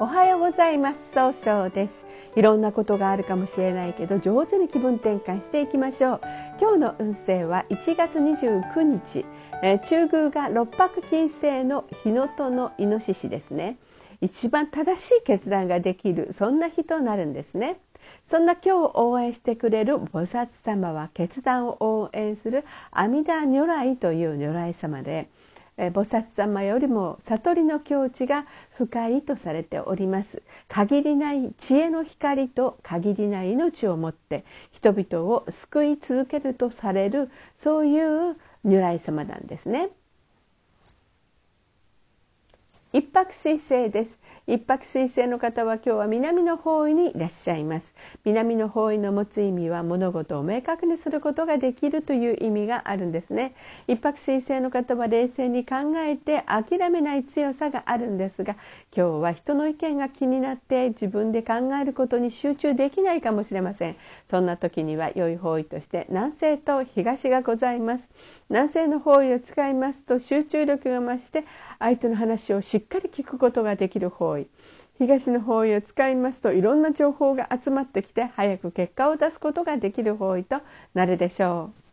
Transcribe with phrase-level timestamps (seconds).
[0.00, 1.10] おはようございます。
[1.12, 2.06] 総称です。
[2.36, 6.20] いろんなことがあるかもしれないけど上手に気分転換していきましょう。
[6.60, 9.24] 今日の運勢は1月29日、
[9.60, 13.76] えー、中宮が六白金星の日のとのイノシシですね。
[14.20, 17.80] 一番正しい決断ができるそんな日となるんですね。
[18.30, 25.28] そんな今日応援してくれる菩薩様は決断を応援する阿弥陀如来という如来様で
[25.78, 30.42] 菩薩様よりも悟りの境地が深いとされております。
[30.68, 39.90] 限りない知恵の光と限りない命をもって人々を救い続けるとされるそういう如来様なんですね。
[42.92, 44.17] 一泊水星です。
[44.48, 47.94] 一泊水星の方は今日は南の方位にいらっしゃいます。
[48.24, 53.54] 南の方位の持つ意味は物事を明確にすることができるという意味があるんですね。
[53.88, 58.54] 一泊水星の方は冷静に考えて諦めない強さがあるんですが
[58.96, 63.96] 今日は人の意見が気になって自分で考えることに集中できないかもしれません。
[64.30, 68.08] そんな時には良い方位として南西と東がございます。
[68.48, 71.44] 南西の方位を使いますと集中力が増して
[71.78, 74.37] 相手の話をしっかり聞くことができる方位。
[74.98, 80.60] 東の方位を使いますといろんな情報が集まってきて早く結果を出すことができる方位と
[80.94, 81.88] なるでしょう。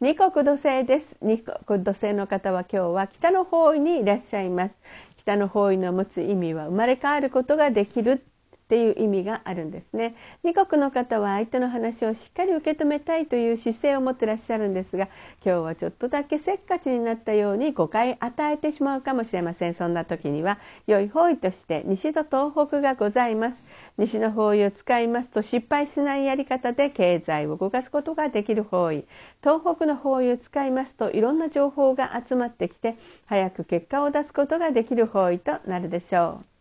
[0.00, 1.16] 二国土星です。
[1.22, 4.74] 二国土星の方は今日は北の方位にいらっしゃいます。
[5.18, 8.22] 北の方位の持つ意味は生まれ変わることができる。
[8.64, 10.14] っていう意味があるんですね。
[10.42, 15.08] 二国の方は相手の話をしっかり受け止めたいという姿勢を持ってらっしゃるんですが
[15.44, 19.74] 今日はちょっとだけせっかちになったように誤解与えてしまうかもしれません。
[19.74, 23.70] そんな時には良い方位として西と東北がございます。
[23.98, 29.04] 西の方位を使いますと失敗しないやり方で経済を動かすことができる方位。
[29.42, 36.53] 東北の方位を使いますといろんな情報が集まってきて早く結果を出すことができる方位となるでしょう。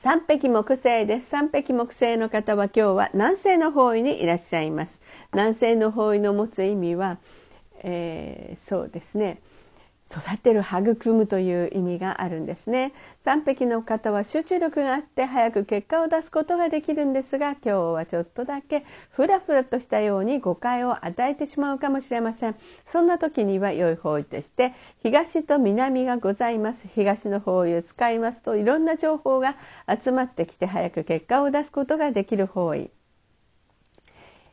[0.00, 1.28] 三匹木星です。
[1.28, 5.00] 三匹木星の方は今日は南西の方位にいらっしゃいます。
[5.32, 7.18] 南西の方位の持つ意味は、
[7.82, 9.40] えー、そうですね。
[10.10, 12.92] 育てる育むという意味があるんですね
[13.24, 29.56] 3匹の方は集中力があって早く結果を出すことができるんですが今日はちょっとだけふらふらとしたように誤解を与えてしまうかもしれませんそんな時には良い方位として東と南がございます東の方位を使いますといろんな情報が
[29.88, 32.90] 集まってきて早く結果を出すことができる方位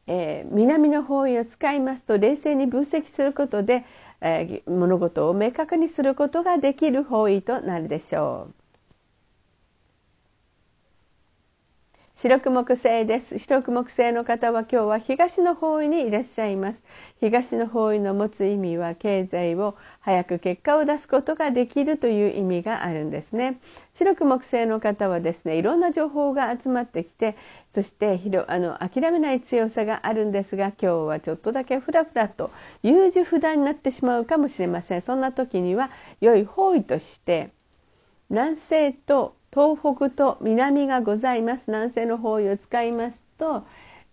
[0.07, 3.85] えー、南の方位を使いますと冷静に分析することで
[4.21, 8.64] えー、物事を明確にすることができる方位となるでしょう。
[12.25, 13.37] 白く木星です。
[13.37, 16.81] 白く木星の方は今日は東の方位にいらっしゃいます。
[17.19, 23.59] 東の方位の持つ意味は経済を早く結果を出すことができるという意味があるんですね。
[23.93, 27.37] 白く木星の方はですねいろんな情報が集まってきて
[27.75, 32.49] そしてあの諦めない強さがあるんですが今日はちょっとだけふらふらと
[32.81, 35.03] 優柔不断になってしまうかもしれません。
[35.03, 35.91] そんな時には
[36.21, 37.51] 良い方位として
[38.31, 41.71] 南西と東北と南がございます。
[41.71, 43.65] 南西の方位を使いますと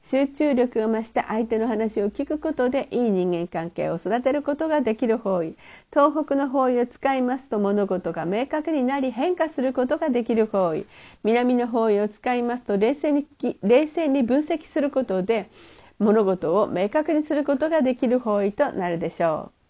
[0.05, 5.57] 集中力が増して相手の話を聞くことでいい人間関係を育てることができる方位。
[5.93, 10.87] 東北の方位を使いますと物事が明確になり変化することができる方位。
[11.25, 13.27] 南の方位を使いますと冷静に
[13.63, 15.51] 冷静に分析することで
[15.99, 19.62] 物事を明確にすることができる方位となるでしょう。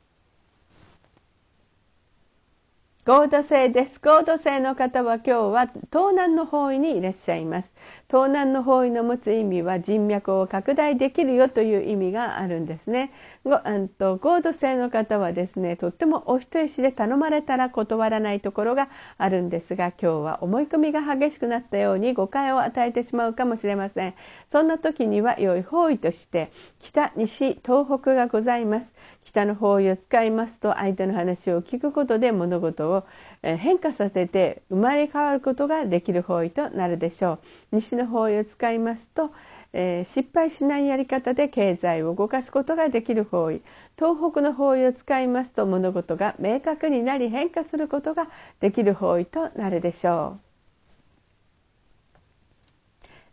[3.05, 4.01] 合土星です。
[4.01, 7.73] 合土星の方は今日は東南の方位にいらっしゃいます。
[8.13, 13.11] 東南の方位の持つ意味は人脈を拡大できるよという意味があるんですね。
[13.43, 24.15] ごうんと合土星の方はですね、とってもお人よしで頼まれたら断らないところがあるんですが、今日は思い込みが激しくなったように誤解を与えてしまうかもしれません。
[24.53, 28.93] そんな時には良い方位として北、西、東北がございます。
[29.25, 33.05] 北の方位を使いますと相手の話を聞くことで物事を
[33.43, 37.41] 変化させて生まれ変わることができる方位となるでしょ
[37.73, 37.77] う。
[37.77, 39.31] 西の方位を使いますと、
[39.73, 43.63] えー、失敗しないやり方で経済を動かすことができる方位。
[43.97, 48.29] 東北の方位を使いますと物事が明確になり変化することが
[48.61, 50.52] できる方位となるでしょう。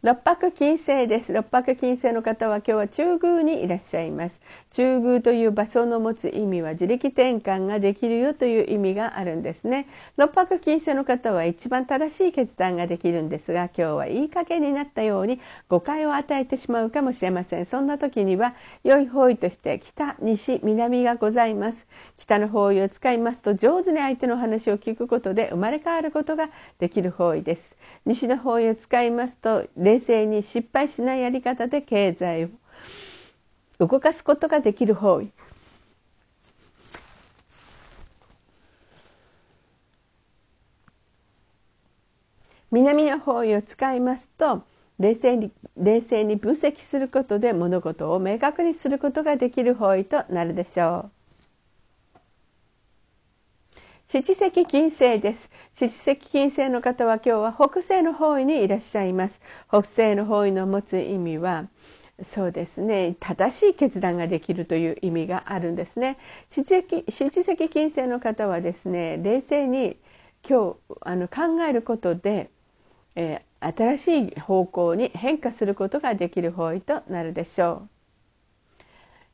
[0.01, 1.33] 六白金星です。
[1.33, 4.39] 六白金星の方は今日は中宮にいらっしゃいます。
[4.71, 9.87] 中宮という場所の持つ意味は自力転換ができるよという意味があるんですね。
[10.15, 17.65] 六白金星の方は一番正しい決断ができるんですが今日はいい加減になったように誤解を与えてしまうかもしれません。
[17.65, 18.55] そんな時には
[18.85, 21.89] 良い方位として北西南がございます。
[22.17, 26.49] 北の方位を使いますと上手に相手の話を聞くことで生まれ変わることが
[26.79, 27.75] できる方位です。
[28.05, 32.49] 西の方位を使いますと冷静に失敗しないやり方で経済を
[33.79, 35.31] 動かすことができる方位
[42.71, 44.61] 南の方位を使いますと
[44.99, 51.18] 冷静に冷静に分析することで物事を明確にすることができる方位となるでしょう。
[54.11, 55.51] 七石金星です。
[55.75, 59.39] 七石金星の方は今日は北西の方位にいらっしゃいます。
[59.67, 61.67] 北西の方位の持つ意味は、
[62.23, 66.17] そうですね正しい決断ができるという意味があるんですね
[66.49, 69.95] 七石七石金星の方はですね冷静に
[70.43, 72.49] 今日あの考えることで、
[73.15, 77.98] えー、新しい方向に変化することができる方位となるでしょう。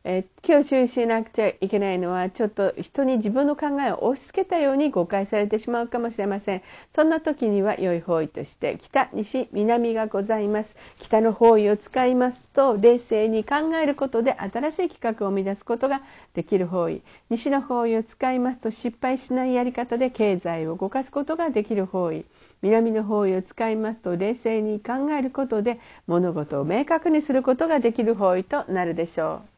[0.08, 6.62] えー、今日注意しなくちゃいけないのはちょっと人に自分の考えを押し付けたように誤解されてしまうかもしれません。
[6.94, 10.78] そんな時には良い方位として北西南がございます。
[11.00, 16.04] 北の方位を使いますと冷静に考えることで新しい企画を生み出すことが
[16.36, 17.02] できる方位。
[17.32, 22.26] 西の方位を使いますと失敗しないやり方で経済を動かすことができる方位。
[22.62, 29.55] 南の方位を使いますと冷静に考えることで物事を明確にすることができる方位となるでしょう。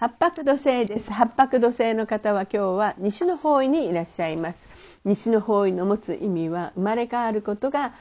[0.00, 1.12] 八白土星です。
[1.12, 4.58] 八白土星の方は今日は西の方位にいらっしゃいます。
[5.04, 7.94] 西の方位の持つ意味は生まれ変わることが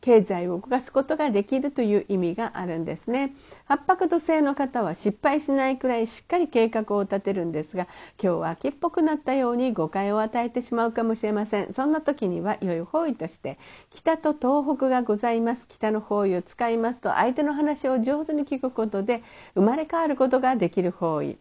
[0.00, 3.32] 経済を動かすことができるという意味があるんですね。
[3.66, 7.86] 八白土星の方は失敗しないくらいしっかり計画を立てるんですが
[8.20, 11.72] 今日は秋っぽくなったように誤解を与えてしまうかもしれません。
[11.72, 13.58] そんな時には良い方位として
[13.90, 15.66] 北と東北がございます。
[15.68, 19.22] 北の方位を使いますと相手の話を上手に聞くことで
[19.54, 21.38] 生まれ変わることができる方位。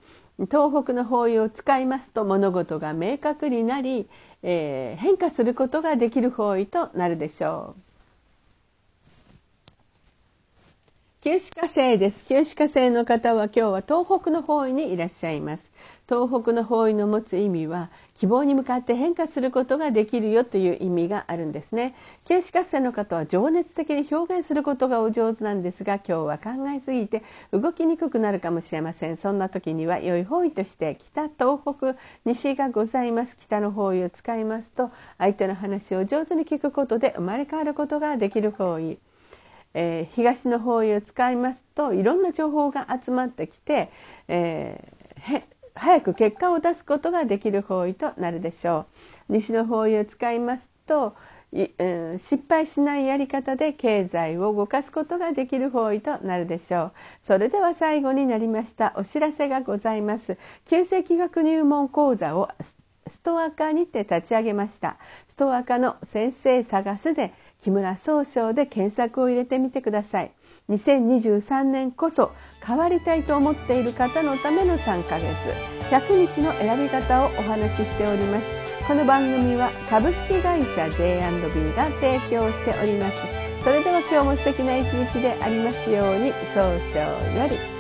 [0.52, 4.08] 東北の方位を使いますと物事が明確になり、
[4.44, 7.87] えー、変化することができる方位となるでしょう。
[11.20, 12.28] 九死火星です。
[12.28, 15.72] 九死火星の方は今日は東北の方位にいらっしゃいます。
[16.08, 21.96] 東北の方位の持つ意味は希望に向かって変化することができるよという意味があるんですね。
[22.28, 29.18] 九死火星の方は情熱的に表現することがお上手なんですが今日は考えすぎて動きにくくなるかもしれません。
[29.18, 33.38] そんな時には良い方位として北、東北、西がございます。
[33.38, 39.00] 北の方位を使いますと相手の話を上手に聞くことで生まれ変わることができる方位。
[39.74, 43.92] えー、東の方位を使いますといろんな情報が集まってきて、
[44.28, 45.42] えー、
[45.76, 48.86] 早く結果を出すことができる方位となるでしょ
[49.30, 49.34] う。
[49.34, 51.16] 西の方位を使いますと
[51.52, 56.92] 失敗しないやり方で経済を動かすことができる方位となるでしょう。
[57.26, 60.38] それでは最後になりましたお知らせがございます。
[60.66, 62.50] 旧世紀学入門講座を
[63.08, 64.98] ストア化にて立ち上げました。
[65.30, 70.32] ストア化の先生探すで木村総称で検索を入れてみてください。
[70.70, 72.32] 2023年こそ
[72.66, 75.28] 変わりたいと思っている方のための3ヶ月。
[75.90, 78.68] 100日の選び方をお話ししております。
[78.88, 83.16] この番組は株式会社 J&B が提供しております。
[83.64, 86.62] それでは今日も素敵な一日でありますように総
[86.94, 87.00] 称
[87.38, 87.77] より。